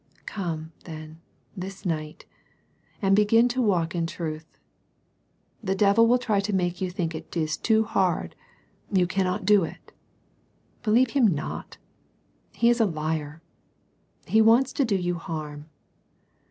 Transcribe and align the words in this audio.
Come, 0.25 0.71
then, 0.85 1.21
this 1.55 1.85
night, 1.85 2.25
and 3.03 3.15
begin 3.15 3.47
to 3.49 3.61
walk 3.61 3.93
in 3.93 4.07
truth. 4.07 4.57
The 5.61 5.75
devil 5.75 6.07
will 6.07 6.17
try 6.17 6.39
to 6.39 6.53
make 6.55 6.81
you 6.81 6.89
think 6.89 7.13
it 7.13 7.37
is 7.37 7.55
too 7.55 7.83
hard,— 7.83 8.35
^you 8.91 9.07
cannot 9.07 9.45
do 9.45 9.63
it. 9.63 9.91
Believe 10.81 11.11
him 11.11 11.27
not: 11.27 11.77
he 12.51 12.67
is 12.67 12.79
a 12.79 12.87
liar. 12.87 13.43
He 14.25 14.41
wants 14.41 14.73
to 14.73 14.85
do 14.85 14.95
you 14.95 15.19
harm. 15.19 15.69